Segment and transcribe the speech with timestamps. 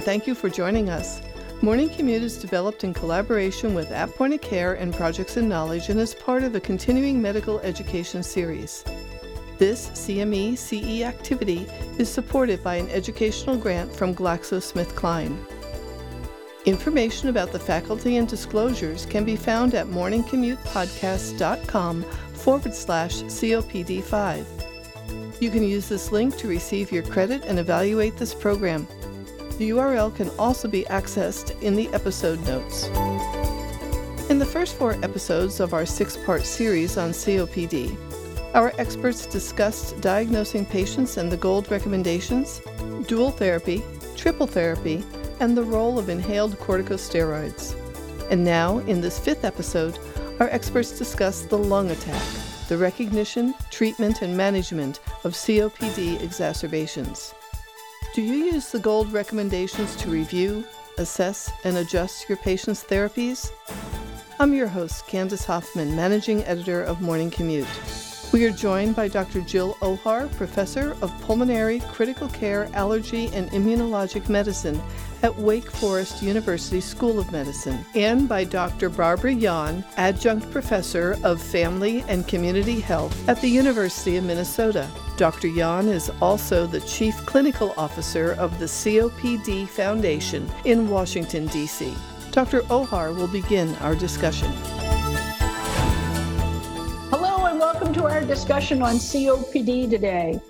[0.00, 1.20] and thank you for joining us.
[1.60, 5.90] Morning Commute is developed in collaboration with At Point of Care and Projects in Knowledge
[5.90, 8.82] and is part of the continuing medical education series.
[9.58, 11.66] This CME CE activity
[11.98, 15.36] is supported by an educational grant from GlaxoSmithKline.
[16.64, 24.46] Information about the faculty and disclosures can be found at morningcommutepodcast.com forward slash COPD5.
[25.42, 28.88] You can use this link to receive your credit and evaluate this program.
[29.60, 32.86] The URL can also be accessed in the episode notes.
[34.30, 37.94] In the first four episodes of our six part series on COPD,
[38.54, 42.62] our experts discussed diagnosing patients and the GOLD recommendations,
[43.06, 43.82] dual therapy,
[44.16, 45.04] triple therapy,
[45.40, 47.76] and the role of inhaled corticosteroids.
[48.30, 49.98] And now, in this fifth episode,
[50.40, 52.22] our experts discuss the lung attack,
[52.70, 57.34] the recognition, treatment, and management of COPD exacerbations.
[58.12, 60.64] Do you use the GOLD recommendations to review,
[60.98, 63.52] assess, and adjust your patients' therapies?
[64.40, 67.68] I'm your host, Candace Hoffman, Managing Editor of Morning Commute.
[68.32, 69.42] We are joined by Dr.
[69.42, 74.82] Jill Ohar, Professor of Pulmonary Critical Care, Allergy, and Immunologic Medicine
[75.22, 78.88] at Wake Forest University School of Medicine, and by Dr.
[78.88, 84.88] Barbara Yawn, Adjunct Professor of Family and Community Health at the University of Minnesota.
[85.16, 85.48] Dr.
[85.48, 91.94] Yawn is also the Chief Clinical Officer of the COPD Foundation in Washington, D.C.
[92.30, 92.62] Dr.
[92.62, 94.50] Ohar will begin our discussion.
[97.10, 100.40] Hello, and welcome to our discussion on COPD today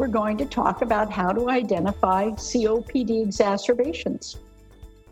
[0.00, 4.38] we're going to talk about how to identify COPD exacerbations.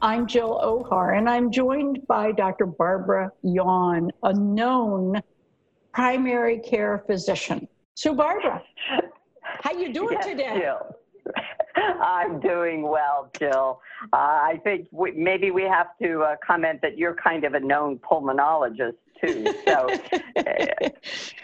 [0.01, 2.65] I'm Jill Ohar, and I'm joined by Dr.
[2.65, 5.21] Barbara Yawn, a known
[5.93, 7.69] primary care physician.
[7.97, 8.63] So, Barbara,
[9.43, 10.59] how you doing yes, today?
[10.59, 10.97] Jill.
[12.01, 13.81] I'm doing well, Jill.
[14.13, 17.61] Uh, I think we, maybe we have to uh, comment that you're kind of a
[17.61, 19.47] known pulmonologist too.
[19.67, 19.89] So,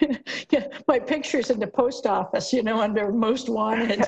[0.50, 4.02] yeah, my picture's in the post office, you know, under most wanted.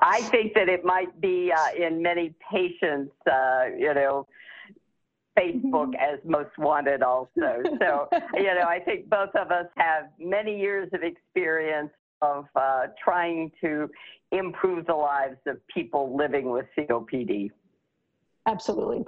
[0.00, 4.26] I think that it might be uh, in many patients, uh, you know,
[5.38, 6.14] Facebook mm-hmm.
[6.14, 7.30] as most wanted also.
[7.78, 11.90] So, you know, I think both of us have many years of experience
[12.24, 13.88] of uh, trying to
[14.32, 17.50] improve the lives of people living with COPD.
[18.46, 19.04] Absolutely.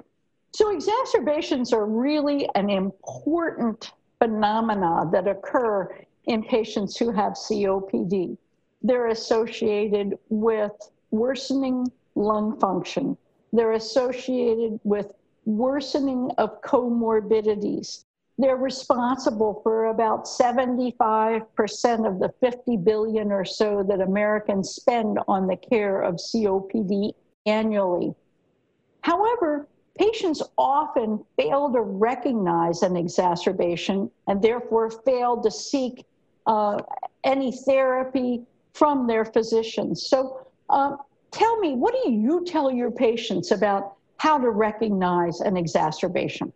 [0.52, 5.94] So, exacerbations are really an important phenomena that occur
[6.26, 8.36] in patients who have COPD.
[8.82, 10.72] They're associated with
[11.10, 13.16] worsening lung function,
[13.52, 15.12] they're associated with
[15.44, 18.04] worsening of comorbidities.
[18.38, 21.46] They're responsible for about 75%
[22.06, 27.12] of the 50 billion or so that Americans spend on the care of COPD
[27.46, 28.14] annually.
[29.00, 36.04] However, Patients often fail to recognize an exacerbation and therefore fail to seek
[36.46, 36.78] uh,
[37.24, 38.42] any therapy
[38.74, 40.06] from their physicians.
[40.06, 40.96] So, uh,
[41.30, 46.52] tell me, what do you tell your patients about how to recognize an exacerbation?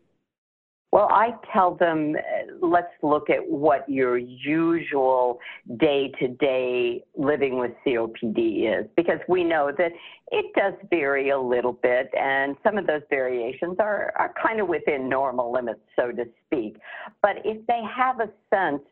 [0.93, 5.39] Well, I tell them, uh, let's look at what your usual
[5.79, 9.93] day to day living with COPD is, because we know that
[10.33, 14.67] it does vary a little bit, and some of those variations are, are kind of
[14.67, 16.77] within normal limits, so to speak.
[17.23, 18.83] But if they have a sense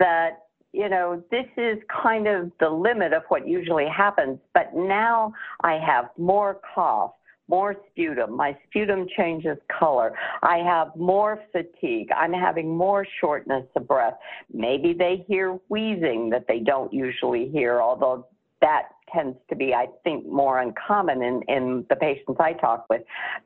[0.00, 0.40] that
[0.72, 5.74] you know, this is kind of the limit of what usually happens, but now I
[5.74, 7.12] have more cough
[7.48, 8.36] more sputum.
[8.36, 10.14] My sputum changes color.
[10.42, 12.08] I have more fatigue.
[12.16, 14.14] I'm having more shortness of breath.
[14.52, 18.26] Maybe they hear wheezing that they don't usually hear, although
[18.60, 23.02] that tends to be, I think, more uncommon in, in the patients I talk with.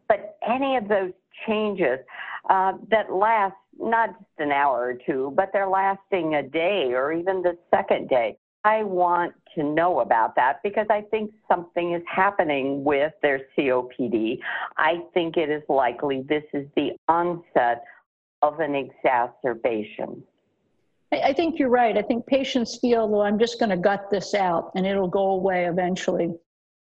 [0.08, 1.12] But any of those
[1.46, 1.98] changes
[2.48, 7.12] uh, that last not just an hour or two, but they're lasting a day or
[7.12, 8.36] even the second day.
[8.68, 14.40] I want to know about that because I think something is happening with their COPD.
[14.76, 17.82] I think it is likely this is the onset
[18.42, 20.22] of an exacerbation.
[21.10, 21.96] I think you're right.
[21.96, 25.30] I think patients feel, though, I'm just going to gut this out and it'll go
[25.30, 26.34] away eventually.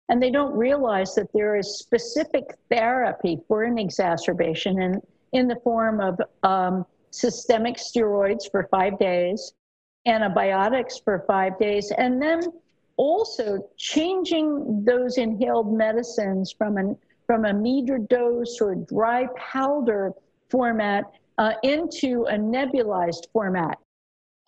[0.09, 5.01] And they don't realize that there is specific therapy for an exacerbation in,
[5.33, 9.53] in the form of um, systemic steroids for five days,
[10.05, 12.41] antibiotics for five days, and then
[12.97, 20.13] also changing those inhaled medicines from an from a meter dose or dry powder
[20.49, 23.79] format uh, into a nebulized format.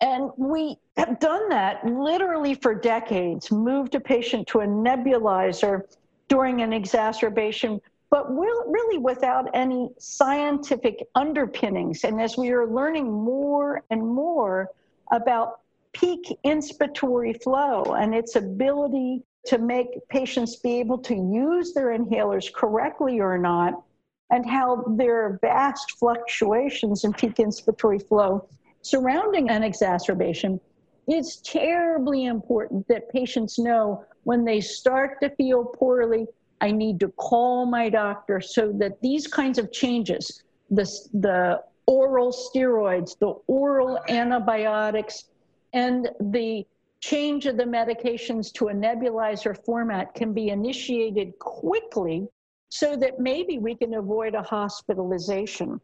[0.00, 5.82] And we have done that literally for decades, moved a patient to a nebulizer
[6.28, 12.04] during an exacerbation, but really without any scientific underpinnings.
[12.04, 14.70] And as we are learning more and more
[15.10, 15.60] about
[15.92, 22.52] peak inspiratory flow and its ability to make patients be able to use their inhalers
[22.52, 23.82] correctly or not,
[24.30, 28.46] and how there are vast fluctuations in peak inspiratory flow
[28.82, 30.60] surrounding an exacerbation,
[31.06, 36.26] it's terribly important that patients know when they start to feel poorly,
[36.60, 38.40] I need to call my doctor.
[38.40, 40.84] So that these kinds of changes, the,
[41.14, 45.24] the oral steroids, the oral antibiotics,
[45.72, 46.64] and the
[47.00, 52.28] change of the medications to a nebulizer format can be initiated quickly
[52.68, 55.80] so that maybe we can avoid a hospitalization.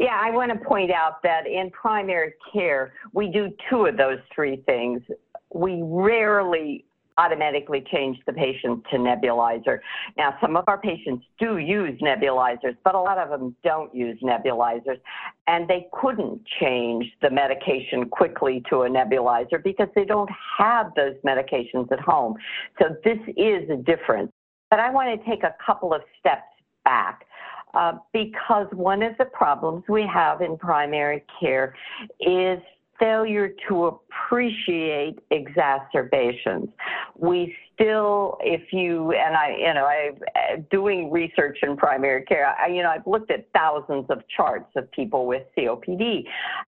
[0.00, 4.18] Yeah, I want to point out that in primary care, we do two of those
[4.34, 5.00] three things.
[5.54, 6.86] We rarely
[7.20, 9.80] automatically change the patient to nebulizer.
[10.16, 14.18] Now, some of our patients do use nebulizers, but a lot of them don't use
[14.22, 14.98] nebulizers,
[15.46, 21.14] and they couldn't change the medication quickly to a nebulizer because they don't have those
[21.24, 22.34] medications at home.
[22.80, 24.32] So this is a difference.
[24.70, 26.42] But I want to take a couple of steps
[26.84, 27.26] back.
[27.72, 31.72] Uh, because one of the problems we have in primary care
[32.18, 32.58] is
[33.00, 36.68] failure to appreciate exacerbations.
[37.16, 42.54] We still, if you, and I, you know, I, uh, doing research in primary care,
[42.58, 46.24] I, you know, I've looked at thousands of charts of people with COPD.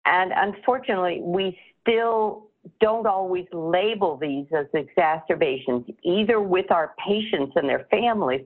[0.06, 2.48] And unfortunately, we still
[2.80, 8.42] don't always label these as exacerbations, either with our patients and their families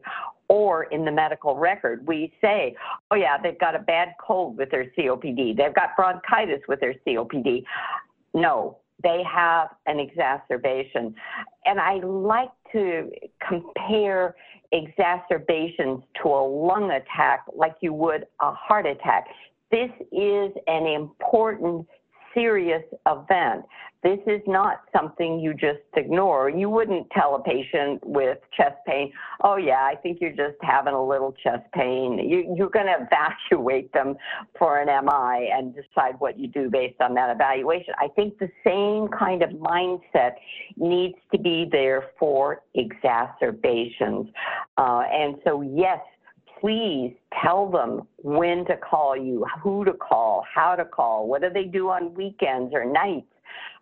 [0.49, 2.07] or in the medical record.
[2.07, 2.75] We say,
[3.11, 6.95] oh, yeah, they've got a bad cold with their COPD, they've got bronchitis with their
[7.07, 7.65] COPD.
[8.35, 11.15] No, they have an exacerbation.
[11.65, 13.11] And I like to
[13.47, 14.35] compare
[14.73, 19.27] exacerbations to a lung attack like you would a heart attack.
[19.71, 21.87] This is an important
[22.37, 23.65] serious event.
[24.03, 26.49] This is not something you just ignore.
[26.49, 29.13] You wouldn't tell a patient with chest pain,
[29.43, 32.19] oh, yeah, I think you're just having a little chest pain.
[32.19, 34.15] You, you're going to evacuate them
[34.59, 37.95] for an MI and decide what you do based on that evaluation.
[37.99, 40.35] I think the same kind of mindset
[40.77, 44.29] needs to be there for exacerbations.
[44.77, 45.99] Uh, and so, yes,
[46.67, 47.15] please
[47.45, 51.63] tell them when to call you, who to call, how to call, what do they
[51.63, 53.31] do on weekends or nights,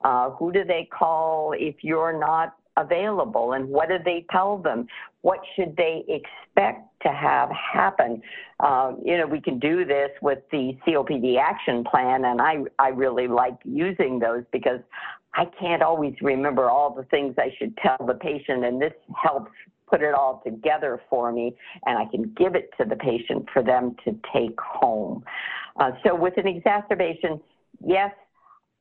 [0.04, 4.86] uh, who do they call if you're not available, and what do they tell them?
[5.22, 8.20] What should they expect to have happen?
[8.60, 12.88] Uh, you know, we can do this with the COPD action plan, and I, I
[12.88, 14.80] really like using those because
[15.32, 18.92] I can't always remember all the things I should tell the patient, and this
[19.22, 19.52] helps
[19.94, 21.54] put it all together for me
[21.86, 25.22] and I can give it to the patient for them to take home.
[25.78, 27.40] Uh, so with an exacerbation,
[27.84, 28.10] yes,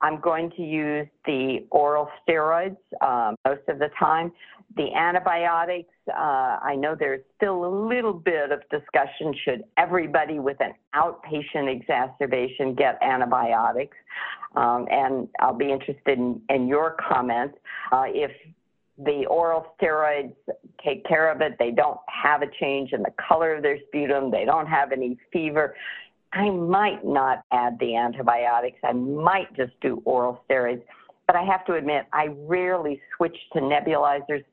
[0.02, 4.32] I'm going to use the oral steroids uh, most of the time.
[4.76, 10.58] The antibiotics, uh, I know there's still a little bit of discussion should everybody with
[10.62, 13.96] an outpatient exacerbation get antibiotics?
[14.56, 17.58] Um, and I'll be interested in, in your comments.
[17.92, 18.32] Uh, if
[18.98, 20.34] the oral steroids
[20.84, 21.54] take care of it.
[21.58, 24.32] They don't have a change in the color of their sputum.
[24.32, 25.76] They don't have any fever.
[26.34, 28.80] I might not add the antibiotics.
[28.84, 30.84] I might just do oral steroids.
[31.28, 34.44] But I have to admit, I rarely switch to nebulizers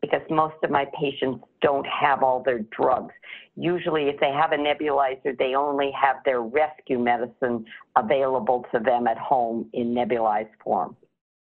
[0.00, 3.12] because most of my patients don't have all their drugs.
[3.56, 9.06] Usually, if they have a nebulizer, they only have their rescue medicine available to them
[9.06, 10.96] at home in nebulized form.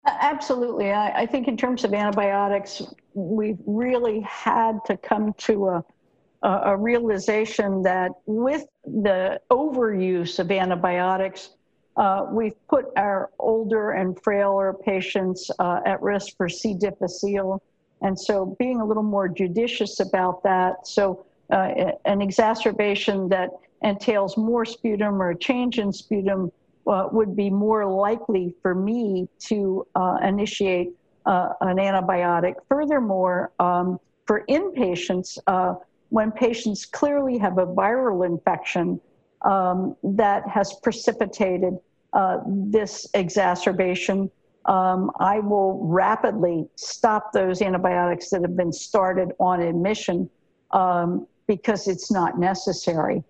[0.04, 0.90] Absolutely.
[0.90, 2.82] I, I, think in terms of antibiotics,
[3.14, 5.84] we've really had to come to a,
[6.42, 11.50] a, a realization that with the overuse of antibiotics,
[11.96, 16.74] uh, we've put our older and frailer patients uh, at risk for C.
[16.74, 17.62] difficile.
[18.00, 20.86] And so being a little more judicious about that.
[20.86, 23.50] So uh, an exacerbation that
[23.82, 26.50] entails more sputum or a change in sputum
[26.86, 30.90] uh, would be more likely for me to uh, initiate
[31.26, 32.54] uh, an antibiotic.
[32.68, 35.74] Furthermore, um, for inpatients, uh,
[36.08, 39.00] when patients clearly have a viral infection
[39.42, 41.78] um, that has precipitated
[42.12, 44.30] uh, this exacerbation,
[44.66, 50.28] um, I will rapidly stop those antibiotics that have been started on admission
[50.70, 53.24] um, because it's not necessary.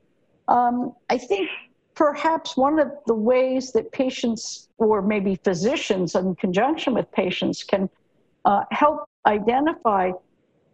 [0.48, 1.48] Um, I think
[1.94, 7.88] perhaps one of the ways that patients or maybe physicians in conjunction with patients can
[8.44, 10.10] uh, help identify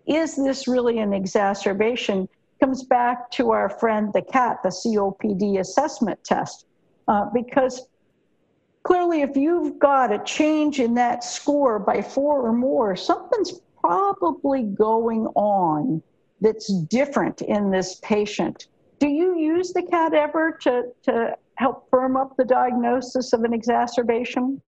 [0.07, 2.29] is this really an exacerbation?
[2.61, 6.65] Comes back to our friend the CAT, the COPD assessment test,
[7.07, 7.87] uh, because
[8.85, 14.63] clearly, if you've got a change in that score by four or more, something's probably
[14.63, 16.03] going on
[16.41, 18.67] that's different in this patient.
[18.99, 23.52] Do you use the CAT ever to, to help firm up the diagnosis of an
[23.52, 24.61] exacerbation?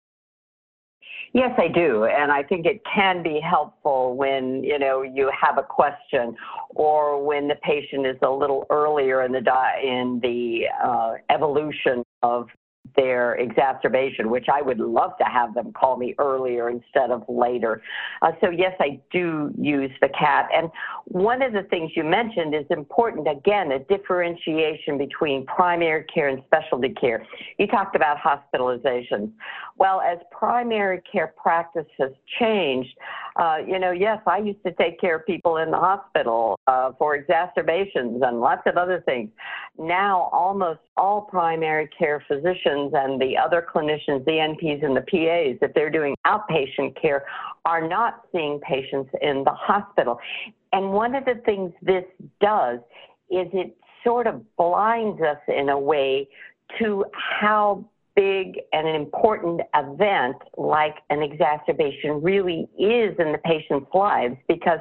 [1.32, 5.58] Yes, I do, and I think it can be helpful when you know you have
[5.58, 6.36] a question,
[6.70, 12.02] or when the patient is a little earlier in the di- in the uh, evolution
[12.24, 12.48] of
[12.96, 17.82] their exacerbation, which I would love to have them call me earlier instead of later.
[18.22, 20.48] Uh, so, yes, I do use the CAT.
[20.54, 20.70] And
[21.04, 26.42] one of the things you mentioned is important, again, a differentiation between primary care and
[26.46, 27.24] specialty care.
[27.58, 29.30] You talked about hospitalizations.
[29.76, 32.96] Well, as primary care practice has changed,
[33.40, 36.92] uh, you know, yes, I used to take care of people in the hospital uh,
[36.98, 39.30] for exacerbations and lots of other things.
[39.78, 45.58] Now, almost all primary care physicians and the other clinicians, the NPs and the PAs,
[45.62, 47.24] if they're doing outpatient care,
[47.64, 50.20] are not seeing patients in the hospital.
[50.74, 52.04] And one of the things this
[52.42, 52.78] does
[53.30, 56.28] is it sort of blinds us in a way
[56.78, 57.86] to how
[58.20, 64.80] big and an important event like an exacerbation really is in the patient's lives because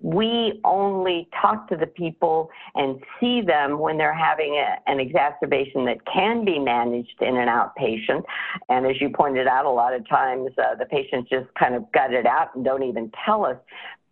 [0.00, 5.84] we only talk to the people and see them when they're having a, an exacerbation
[5.84, 8.24] that can be managed in an outpatient.
[8.68, 11.84] And as you pointed out, a lot of times uh, the patients just kind of
[11.92, 13.58] gut it out and don't even tell us.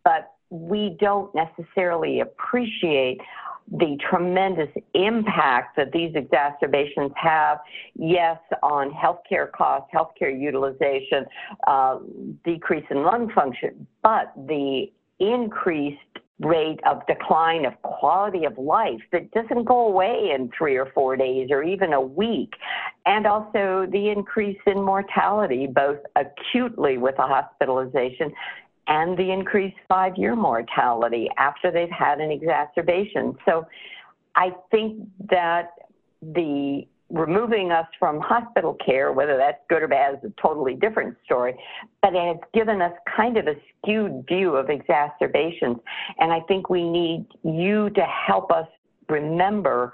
[0.05, 3.21] But we don't necessarily appreciate
[3.71, 7.59] the tremendous impact that these exacerbations have,
[7.95, 11.25] yes, on healthcare costs, healthcare utilization,
[11.67, 11.99] uh,
[12.45, 14.87] decrease in lung function, but the
[15.19, 15.99] increased
[16.41, 21.17] rate of decline of quality of life that doesn't go away in three or four
[21.17, 22.55] days or even a week.
[23.07, 28.33] And also the increase in mortality, both acutely with a hospitalization
[28.91, 33.37] and the increased five year mortality after they've had an exacerbation.
[33.47, 33.67] So
[34.35, 35.71] I think that
[36.21, 41.17] the removing us from hospital care, whether that's good or bad, is a totally different
[41.25, 41.55] story.
[42.03, 45.79] But it has given us kind of a skewed view of exacerbations.
[46.19, 48.67] And I think we need you to help us
[49.09, 49.93] remember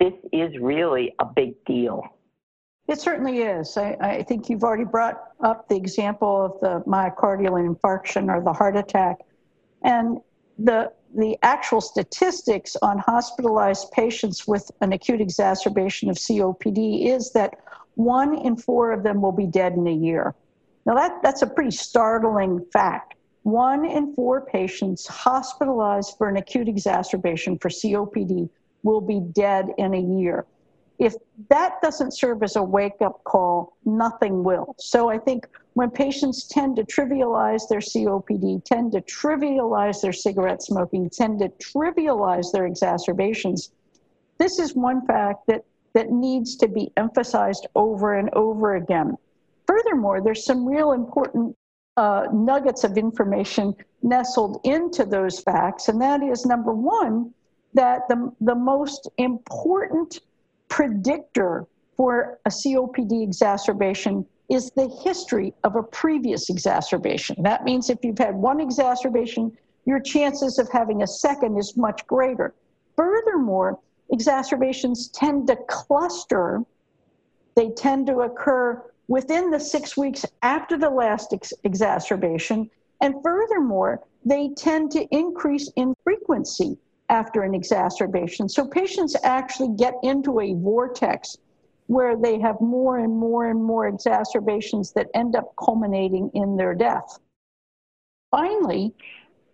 [0.00, 2.02] this is really a big deal.
[2.88, 3.76] It certainly is.
[3.76, 8.52] I, I, think you've already brought up the example of the myocardial infarction or the
[8.52, 9.18] heart attack.
[9.82, 10.20] And
[10.58, 17.58] the, the actual statistics on hospitalized patients with an acute exacerbation of COPD is that
[17.96, 20.34] one in four of them will be dead in a year.
[20.86, 23.16] Now, that, that's a pretty startling fact.
[23.42, 28.48] One in four patients hospitalized for an acute exacerbation for COPD
[28.82, 30.46] will be dead in a year
[30.98, 31.14] if
[31.48, 34.74] that doesn't serve as a wake up call, nothing will.
[34.78, 40.62] So I think when patients tend to trivialize their COPD, tend to trivialize their cigarette
[40.62, 43.70] smoking, tend to trivialize their exacerbations,
[44.38, 45.64] this is one fact that,
[45.94, 49.16] that needs to be emphasized over and over again.
[49.66, 51.56] Furthermore, there's some real important
[51.96, 57.32] uh, nuggets of information nestled into those facts, and that is number one,
[57.74, 60.20] that the, the most important
[60.68, 67.42] predictor for a COPD exacerbation is the history of a previous exacerbation.
[67.42, 72.06] That means if you've had one exacerbation, your chances of having a second is much
[72.06, 72.54] greater.
[72.96, 73.78] Furthermore,
[74.10, 76.62] exacerbations tend to cluster.
[77.56, 82.70] They tend to occur within the six weeks after the last ex- exacerbation.
[83.00, 86.76] And furthermore, they tend to increase in frequency
[87.08, 88.48] after an exacerbation.
[88.48, 91.36] So patients actually get into a vortex
[91.86, 96.74] where they have more and more and more exacerbations that end up culminating in their
[96.74, 97.18] death.
[98.30, 98.94] Finally,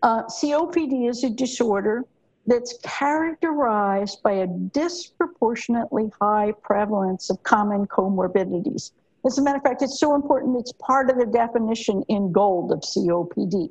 [0.03, 2.05] uh, COPD is a disorder
[2.47, 8.91] that's characterized by a disproportionately high prevalence of common comorbidities.
[9.25, 12.73] As a matter of fact, it's so important, it's part of the definition in GOLD
[12.73, 13.71] of COPD.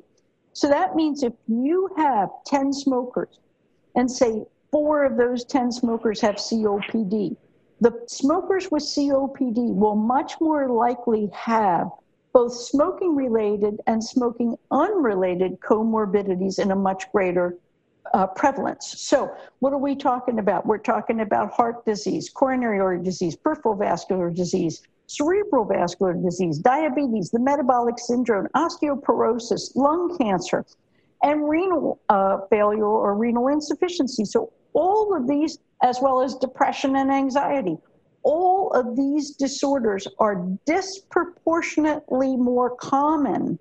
[0.54, 3.38] So that means if you have 10 smokers
[3.94, 7.36] and say four of those 10 smokers have COPD,
[7.80, 11.90] the smokers with COPD will much more likely have
[12.32, 17.56] both smoking related and smoking unrelated comorbidities in a much greater
[18.12, 18.94] uh, prevalence.
[18.98, 20.66] So, what are we talking about?
[20.66, 27.30] We're talking about heart disease, coronary artery disease, peripheral vascular disease, cerebral vascular disease, diabetes,
[27.30, 30.66] the metabolic syndrome, osteoporosis, lung cancer,
[31.24, 34.24] and renal uh, failure or renal insufficiency.
[34.24, 37.78] So, all of these, as well as depression and anxiety,
[38.22, 43.58] all of these disorders are disproportionately more common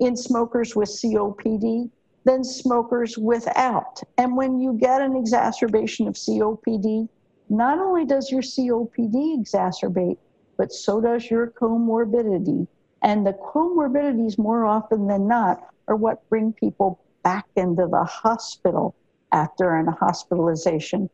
[0.00, 1.90] in smokers with COPD
[2.24, 4.02] than smokers without.
[4.18, 7.08] And when you get an exacerbation of COPD,
[7.48, 10.16] not only does your COPD exacerbate,
[10.56, 12.66] but so does your comorbidity.
[13.02, 18.94] And the comorbidities, more often than not, are what bring people back into the hospital
[19.32, 21.10] after an hospitalization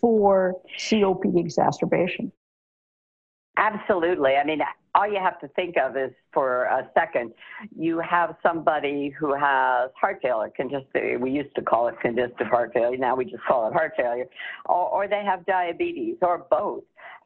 [0.00, 2.32] for COPD exacerbation.
[3.58, 4.36] Absolutely.
[4.36, 4.60] I mean,
[4.94, 7.32] all you have to think of is for a second,
[7.76, 12.72] you have somebody who has heart failure, congestive, we used to call it congestive heart
[12.72, 14.26] failure, now we just call it heart failure,
[14.66, 16.84] or, or they have diabetes, or both.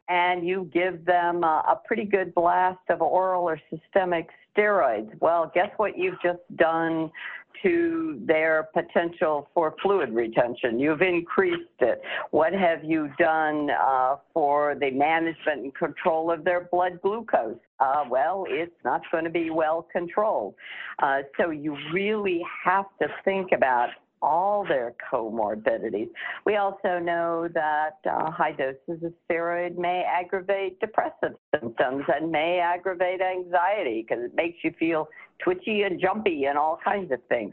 [0.09, 5.11] And you give them a, a pretty good blast of oral or systemic steroids.
[5.21, 7.11] Well, guess what you've just done
[7.62, 10.78] to their potential for fluid retention.
[10.78, 12.02] You've increased it.
[12.30, 17.59] What have you done uh, for the management and control of their blood glucose?
[17.80, 20.54] Uh, well, it's not going to be well controlled.
[21.02, 23.88] Uh, so you really have to think about
[24.23, 26.09] all their comorbidities.
[26.47, 32.61] We also know that uh, high doses of steroid may aggravate depressive symptoms and may
[32.61, 35.09] aggravate anxiety because it makes you feel
[35.43, 37.52] twitchy and jumpy and all kinds of things.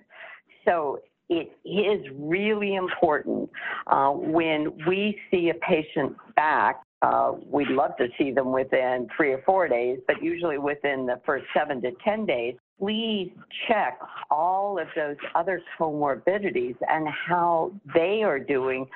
[0.66, 1.00] So
[1.30, 3.50] it is really important
[3.88, 6.82] uh, when we see a patient back.
[7.02, 11.20] Uh, we'd love to see them within three or four days, but usually within the
[11.26, 13.32] first seven to 10 days please
[13.68, 14.00] check
[14.32, 18.88] all of those other comorbidities and how they are doing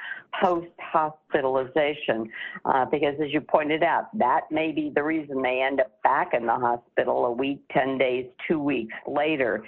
[0.41, 2.29] post hospitalization.
[2.65, 6.33] Uh, because as you pointed out, that may be the reason they end up back
[6.33, 9.63] in the hospital a week, 10 days, two weeks later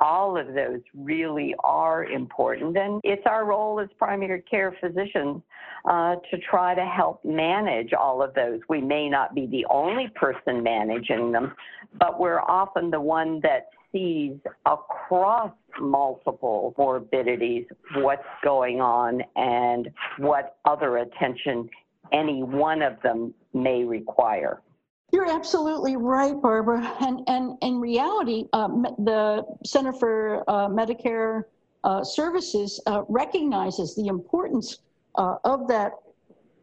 [0.00, 2.76] all of those really are important.
[2.76, 5.42] And it's our role as primary care physicians
[5.88, 8.60] uh, to try to help manage all of those.
[8.68, 11.54] We may not be the only person managing them,
[11.98, 17.64] but we're often the one that sees across multiple morbidities
[17.96, 21.68] what's going on and what other attention
[22.12, 24.60] any one of them may require.
[25.10, 26.94] You're absolutely right, Barbara.
[27.00, 28.68] And, and in reality, uh,
[28.98, 31.44] the Center for uh, Medicare
[31.84, 34.80] uh, Services uh, recognizes the importance
[35.14, 35.92] uh, of that,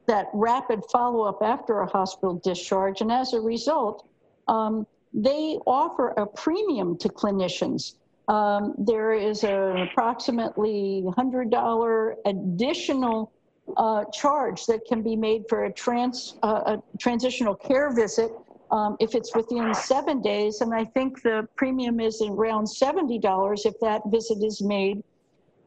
[0.06, 3.02] that rapid follow up after a hospital discharge.
[3.02, 4.08] And as a result,
[4.48, 7.96] um, they offer a premium to clinicians.
[8.28, 13.32] Um, there is an approximately $100 additional
[13.78, 18.32] uh, charge that can be made for a, trans, uh, a transitional care visit
[18.72, 20.62] um, if it's within seven days.
[20.62, 25.04] And I think the premium is around $70 if that visit is made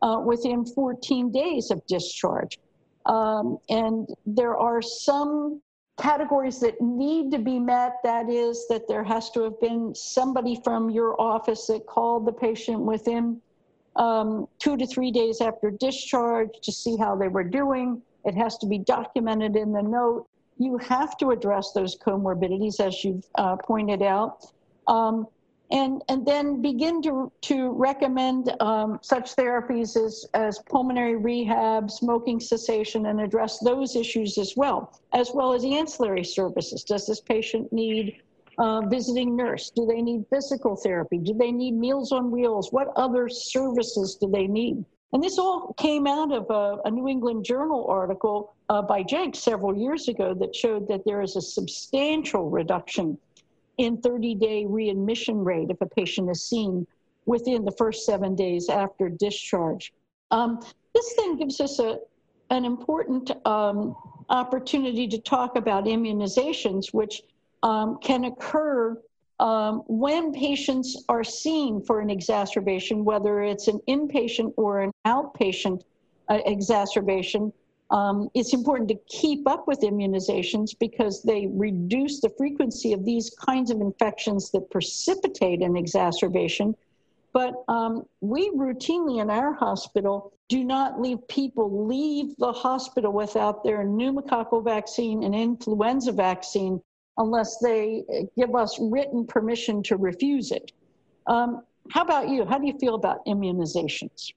[0.02, 2.58] uh, within 14 days of discharge.
[3.06, 5.62] Um, and there are some
[5.98, 7.96] categories that need to be met.
[8.04, 12.32] That is, that there has to have been somebody from your office that called the
[12.32, 13.40] patient within
[13.98, 18.00] um, two to three days after discharge to see how they were doing.
[18.24, 20.26] It has to be documented in the note.
[20.58, 24.46] You have to address those comorbidities, as you've uh, pointed out.
[24.86, 25.26] Um,
[25.70, 32.40] and, and then begin to, to recommend um, such therapies as, as pulmonary rehab, smoking
[32.40, 36.84] cessation, and address those issues as well, as well as ancillary services.
[36.84, 38.22] Does this patient need
[38.58, 39.70] uh, visiting nurse?
[39.70, 41.18] Do they need physical therapy?
[41.18, 42.72] Do they need meals on wheels?
[42.72, 44.84] What other services do they need?
[45.12, 49.36] And this all came out of a, a New England Journal article uh, by Jencks
[49.36, 53.16] several years ago that showed that there is a substantial reduction
[53.78, 56.86] in 30 day readmission rate if a patient is seen
[57.24, 59.92] within the first seven days after discharge.
[60.30, 60.60] Um,
[60.94, 61.98] this then gives us a,
[62.50, 63.96] an important um,
[64.28, 67.22] opportunity to talk about immunizations, which
[67.62, 68.96] um, can occur
[69.40, 75.82] um, when patients are seen for an exacerbation, whether it's an inpatient or an outpatient
[76.28, 77.52] uh, exacerbation.
[77.90, 83.30] Um, it's important to keep up with immunizations because they reduce the frequency of these
[83.30, 86.76] kinds of infections that precipitate an exacerbation.
[87.32, 93.62] But um, we routinely in our hospital do not leave people leave the hospital without
[93.62, 96.80] their pneumococcal vaccine and influenza vaccine
[97.18, 98.04] unless they
[98.36, 100.72] give us written permission to refuse it.
[101.26, 102.44] Um, how about you?
[102.44, 104.32] How do you feel about immunizations?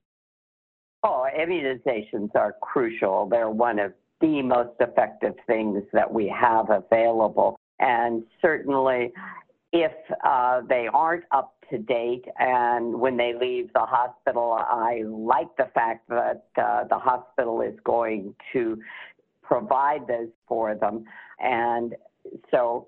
[1.04, 3.28] Oh, immunizations are crucial.
[3.28, 7.58] They're one of the most effective things that we have available.
[7.80, 9.12] And certainly,
[9.74, 12.26] if uh, they aren't up to date.
[12.38, 17.74] And when they leave the hospital, I like the fact that uh, the hospital is
[17.84, 18.78] going to
[19.42, 21.06] provide those for them.
[21.40, 21.96] And
[22.50, 22.88] so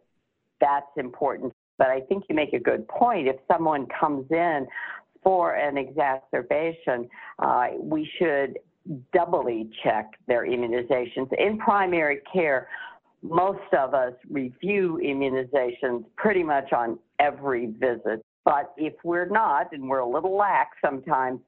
[0.62, 1.54] that's important.
[1.78, 3.28] But I think you make a good point.
[3.28, 4.68] If someone comes in
[5.24, 8.60] for an exacerbation, uh, we should
[9.14, 11.32] doubly check their immunizations.
[11.38, 12.68] In primary care,
[13.22, 18.24] most of us review immunizations pretty much on every visit.
[18.46, 21.40] But if we're not, and we're a little lax sometimes,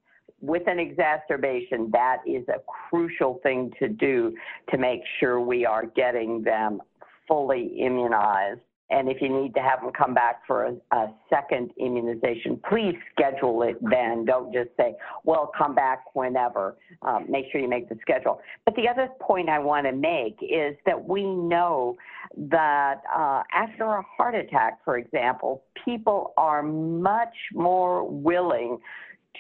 [0.41, 4.34] with an exacerbation, that is a crucial thing to do
[4.69, 6.82] to make sure we are getting them
[7.27, 8.61] fully immunized.
[8.91, 12.93] And if you need to have them come back for a, a, second immunization, please
[13.11, 14.25] schedule it then.
[14.25, 16.77] Don't just say, well, come back whenever.
[17.01, 18.39] Um, make sure you make the schedule.
[18.63, 21.95] But the other point I want to make is that we know
[22.38, 28.77] that uh, after a heart attack, for example, people are much more willing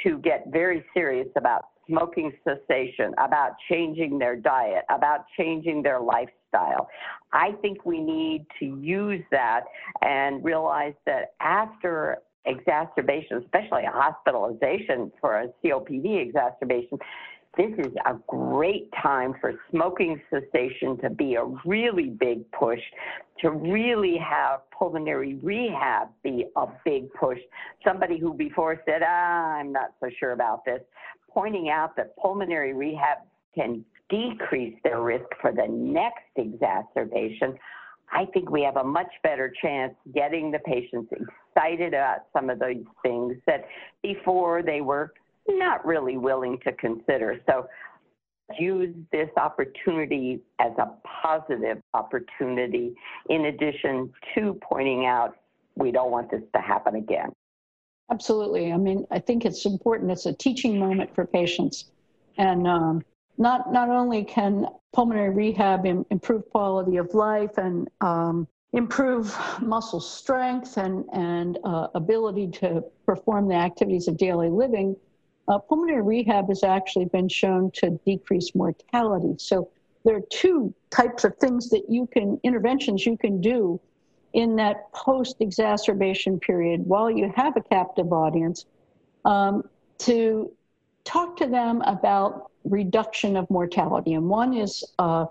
[0.03, 6.31] to get very serious about smoking cessation, about changing their diet, about changing their lifestyle.
[7.33, 9.61] I think we need to use that
[10.01, 16.99] and realize that after exacerbation, especially a hospitalization for a COPD exacerbation,
[17.57, 22.81] this is a great time for smoking cessation to be a really big push,
[23.39, 27.39] to really have pulmonary rehab be a big push.
[27.83, 30.81] Somebody who before said, ah, I'm not so sure about this,
[31.29, 33.19] pointing out that pulmonary rehab
[33.53, 37.57] can decrease their risk for the next exacerbation,
[38.11, 42.59] I think we have a much better chance getting the patients excited about some of
[42.59, 43.65] those things that
[44.03, 45.13] before they were
[45.47, 47.41] not really willing to consider.
[47.47, 47.67] So
[48.59, 52.93] use this opportunity as a positive opportunity
[53.29, 55.35] in addition to pointing out
[55.75, 57.31] we don't want this to happen again.
[58.11, 58.71] Absolutely.
[58.71, 60.11] I mean, I think it's important.
[60.11, 61.85] It's a teaching moment for patients.
[62.37, 63.03] And um,
[63.37, 69.99] not, not only can pulmonary rehab Im- improve quality of life and um, improve muscle
[69.99, 74.95] strength and, and uh, ability to perform the activities of daily living,
[75.47, 79.35] uh, pulmonary rehab has actually been shown to decrease mortality.
[79.37, 79.69] So
[80.03, 83.79] there are two types of things that you can, interventions you can do
[84.33, 88.65] in that post exacerbation period while you have a captive audience
[89.23, 89.63] um,
[89.99, 90.51] to
[91.05, 94.13] talk to them about reduction of mortality.
[94.13, 95.25] And one is, uh,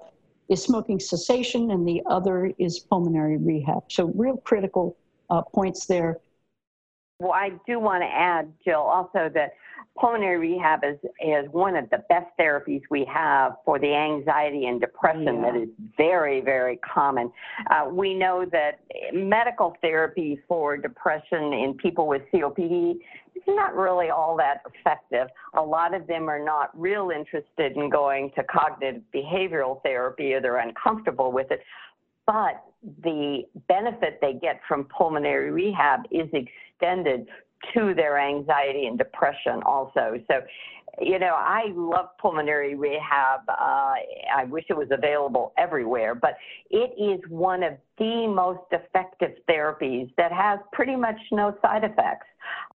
[0.49, 3.85] is smoking cessation, and the other is pulmonary rehab.
[3.91, 4.97] So, real critical
[5.31, 6.21] uh, points there.
[7.21, 9.53] Well, I do want to add, Jill, also that
[9.99, 14.81] pulmonary rehab is, is one of the best therapies we have for the anxiety and
[14.81, 15.41] depression yeah.
[15.43, 17.33] that is very, very common.
[17.71, 18.81] Uh, we know that
[19.13, 22.97] medical therapy for depression in people with COPD
[23.35, 25.29] is not really all that effective.
[25.57, 30.41] A lot of them are not real interested in going to cognitive behavioral therapy or
[30.41, 31.61] they're uncomfortable with it.
[32.27, 32.65] But
[33.03, 37.29] the benefit they get from pulmonary rehab is extended
[37.73, 40.19] to their anxiety and depression also.
[40.29, 40.43] So,
[41.01, 43.41] you know, I love pulmonary rehab.
[43.49, 43.95] Uh,
[44.35, 46.37] I wish it was available everywhere, but
[46.71, 52.27] it is one of the most effective therapies that has pretty much no side effects.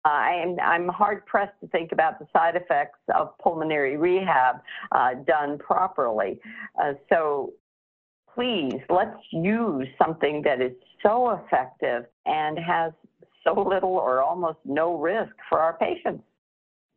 [0.05, 4.57] Uh, I'm, I'm hard pressed to think about the side effects of pulmonary rehab
[4.91, 6.39] uh, done properly.
[6.81, 7.53] Uh, so
[8.33, 10.71] please, let's use something that is
[11.03, 12.93] so effective and has
[13.43, 16.23] so little or almost no risk for our patients.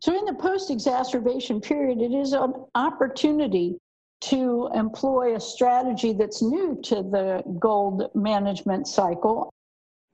[0.00, 3.78] So, in the post exacerbation period, it is an opportunity
[4.22, 9.52] to employ a strategy that's new to the GOLD management cycle.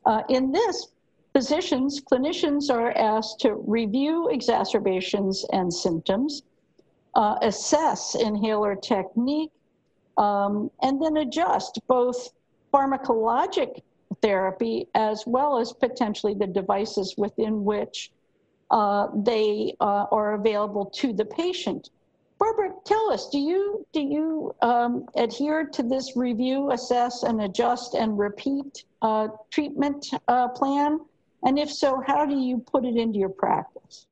[0.04, 0.88] Uh, in this,
[1.32, 6.42] physicians, clinicians are asked to review exacerbations and symptoms,
[7.14, 9.52] uh, assess inhaler technique,
[10.18, 12.30] um, and then adjust both
[12.72, 13.82] pharmacologic
[14.20, 18.10] therapy as well as potentially the devices within which
[18.70, 21.90] uh, they uh, are available to the patient.
[22.38, 27.94] Barbara, tell us, do you do you um, adhere to this review, assess, and adjust
[27.94, 31.00] and repeat uh, treatment uh, plan?
[31.44, 34.06] And if so, how do you put it into your practice?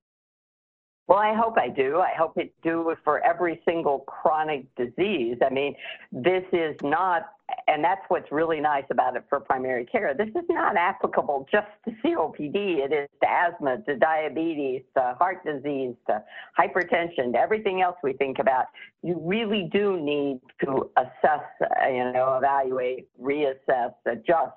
[1.06, 1.98] Well, I hope I do.
[1.98, 5.36] I hope it do for every single chronic disease.
[5.44, 5.76] I mean,
[6.12, 7.26] this is not,
[7.68, 10.14] and that's what's really nice about it for primary care.
[10.14, 12.85] This is not applicable just to COPD.
[12.85, 16.22] It is to asthma, to diabetes, to heart disease, to
[16.59, 18.66] hypertension, to everything else we think about.
[19.03, 21.44] You really do need to assess,
[21.88, 24.55] you know, evaluate, reassess, adjust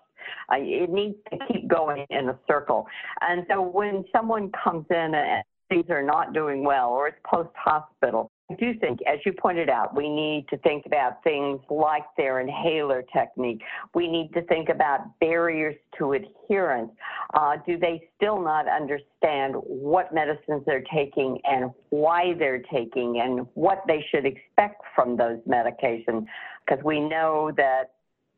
[0.51, 2.87] Uh, it needs to keep going in a circle.
[3.21, 7.49] And so when someone comes in and things are not doing well or it's post
[7.55, 12.05] hospital, I do think, as you pointed out, we need to think about things like
[12.15, 13.61] their inhaler technique.
[13.93, 16.91] We need to think about barriers to adherence.
[17.33, 23.47] Uh, do they still not understand what medicines they're taking and why they're taking and
[23.55, 26.25] what they should expect from those medications?
[26.65, 27.95] Because we know that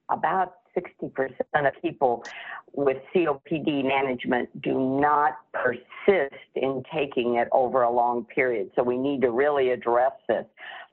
[0.09, 1.11] about 60%
[1.67, 2.23] of people
[2.79, 8.71] with COPD management do not persist in taking it over a long period.
[8.75, 10.45] So we need to really address this.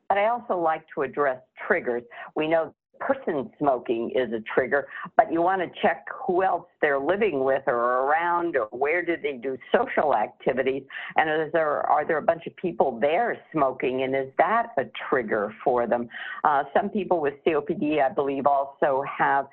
[0.09, 2.03] But I also like to address triggers.
[2.35, 6.99] We know person smoking is a trigger, but you want to check who else they're
[6.99, 10.83] living with or around or where do they do social activities
[11.17, 14.85] and is there are there a bunch of people there smoking and is that a
[15.09, 16.09] trigger for them?
[16.45, 19.47] Uh, some people with COPD, I believe, also have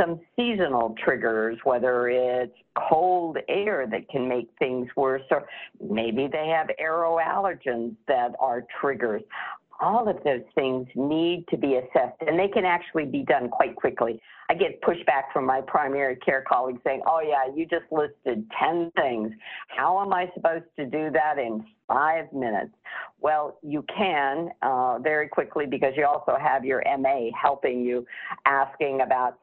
[0.00, 2.54] some seasonal triggers, whether it's
[2.88, 5.46] cold air that can make things worse, or
[5.80, 9.22] maybe they have aeroallergens that are triggers.
[9.82, 13.76] All of those things need to be assessed, and they can actually be done quite
[13.76, 14.20] quickly.
[14.50, 18.90] I get pushback from my primary care colleagues saying, Oh, yeah, you just listed 10
[18.96, 19.32] things.
[19.68, 22.72] How am I supposed to do that in five minutes?
[23.20, 28.04] Well, you can uh, very quickly because you also have your MA helping you,
[28.44, 29.38] asking about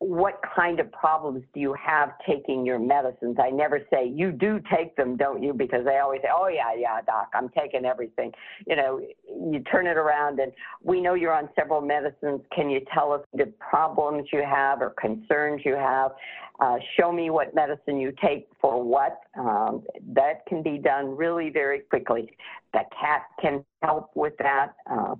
[0.00, 3.36] what kind of problems do you have taking your medicines?
[3.38, 5.52] I never say, you do take them, don't you?
[5.52, 8.32] Because they always say, oh, yeah, yeah, doc, I'm taking everything.
[8.66, 12.40] You know, you turn it around and we know you're on several medicines.
[12.50, 16.12] Can you tell us the problems you have or concerns you have?
[16.60, 19.20] Uh, show me what medicine you take for what.
[19.38, 19.84] Um,
[20.14, 22.30] that can be done really very quickly.
[22.72, 24.72] The CAT can help with that.
[24.90, 25.16] Uh,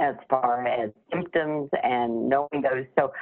[0.00, 2.86] as far as symptoms and knowing those.
[2.98, 3.12] So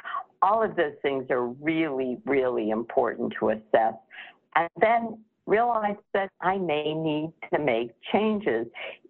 [0.43, 3.95] all of those things are really, really important to assess.
[4.55, 8.67] And then realize that I may need to make changes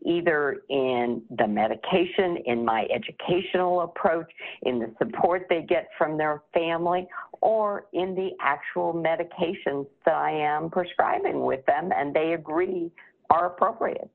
[0.06, 4.30] either in the medication, in my educational approach,
[4.62, 7.08] in the support they get from their family,
[7.40, 12.90] or in the actual medications that I am prescribing with them and they agree
[13.30, 14.08] are appropriate.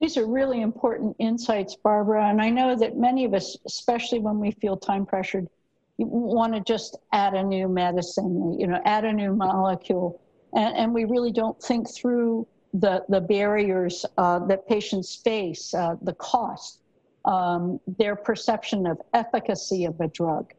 [0.00, 2.28] These are really important insights, Barbara.
[2.28, 5.48] And I know that many of us, especially when we feel time pressured,
[5.98, 10.20] you want to just add a new medicine, you know, add a new molecule.
[10.54, 15.96] And, and we really don't think through the, the barriers uh, that patients face, uh,
[16.02, 16.80] the cost,
[17.24, 20.52] um, their perception of efficacy of a drug,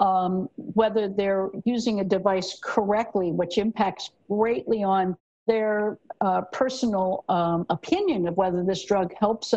[0.00, 7.66] um, whether they're using a device correctly, which impacts greatly on their uh, personal um,
[7.68, 9.54] opinion of whether this drug helps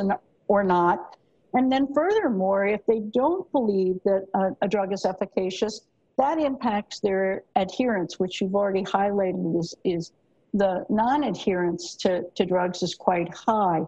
[0.47, 1.15] or not,
[1.58, 5.82] and then, furthermore, if they don't believe that a, a drug is efficacious,
[6.17, 10.12] that impacts their adherence, which you've already highlighted is, is
[10.54, 13.82] the non adherence to, to drugs is quite high.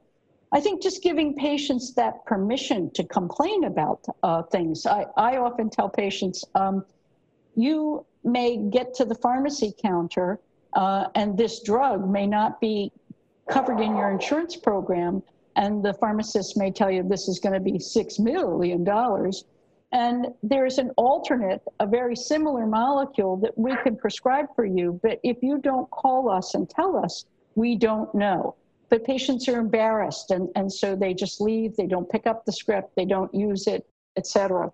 [0.52, 4.86] I think just giving patients that permission to complain about uh, things.
[4.86, 6.84] I, I often tell patients, um,
[7.56, 10.40] you may get to the pharmacy counter
[10.74, 12.92] uh, and this drug may not be
[13.50, 15.22] covered in your insurance program,
[15.60, 19.44] and the pharmacist may tell you this is going to be six million dollars.
[19.92, 25.00] And there's an alternate, a very similar molecule that we can prescribe for you.
[25.04, 28.56] But if you don't call us and tell us, we don't know.
[28.90, 31.76] But patients are embarrassed, and, and so they just leave.
[31.76, 32.96] They don't pick up the script.
[32.96, 34.72] They don't use it, etc.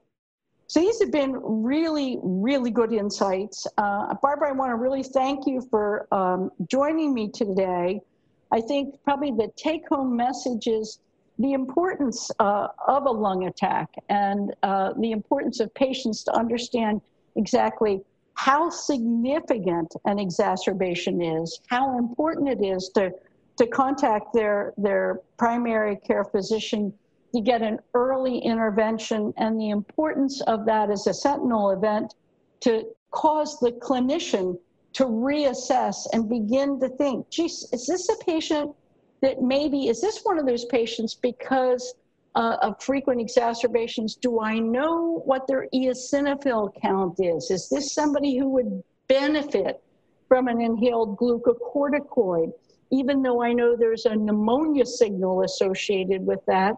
[0.67, 3.65] So these have been really, really good insights.
[3.78, 8.02] Uh, Barbara, I want to really thank you for um, joining me today.
[8.51, 10.99] I think probably the take home message is
[11.39, 17.01] the importance uh, of a lung attack and uh, the importance of patients to understand
[17.36, 18.01] exactly
[18.36, 23.12] how significant an exacerbation is, how important it is to,
[23.58, 26.93] to contact their, their primary care physician
[27.34, 32.15] to get an early intervention, and the importance of that as a sentinel event
[32.62, 34.58] to cause the clinician
[34.95, 38.73] to reassess and begin to think, geez, is this a patient
[39.21, 41.95] that maybe, is this one of those patients because
[42.36, 44.15] uh, of frequent exacerbations?
[44.15, 47.51] Do I know what their eosinophil count is?
[47.51, 49.84] Is this somebody who would benefit
[50.29, 52.53] from an inhaled glucocorticoid?
[52.91, 56.75] Even though I know there's a pneumonia signal associated with that,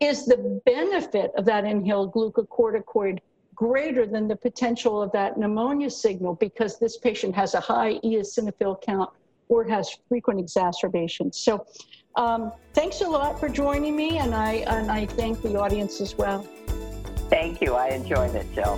[0.00, 3.20] is the benefit of that inhaled glucocorticoid
[3.56, 8.80] greater than the potential of that pneumonia signal because this patient has a high eosinophil
[8.82, 9.08] count
[9.48, 11.38] or has frequent exacerbations.
[11.38, 11.66] So
[12.16, 16.16] um, thanks a lot for joining me, and I, and I thank the audience as
[16.16, 16.46] well.
[17.30, 17.74] Thank you.
[17.74, 18.76] I enjoyed it, Jill.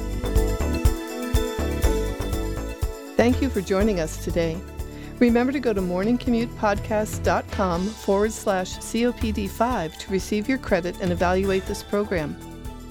[3.17, 4.59] Thank you for joining us today.
[5.19, 11.83] Remember to go to morningcommutepodcast.com forward slash COPD5 to receive your credit and evaluate this
[11.83, 12.37] program.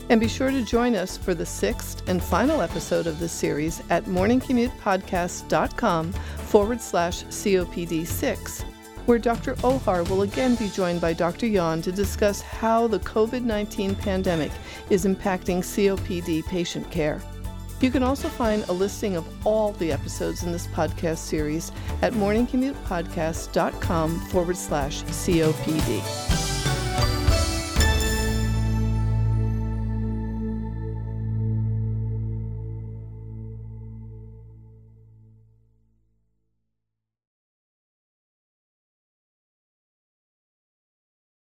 [0.10, 3.82] And be sure to join us for the sixth and final episode of this series
[3.90, 8.62] at morningcommutepodcast.com forward slash COPD6,
[9.06, 9.56] where Dr.
[9.56, 11.48] Ohar will again be joined by Dr.
[11.48, 14.54] Yawn to discuss how the COVID 19 pandemic
[14.90, 17.22] is impacting COPD patient care.
[17.80, 22.14] You can also find a listing of all the episodes in this podcast series at
[22.14, 26.47] morningcommutepodcast.com forward slash COPD.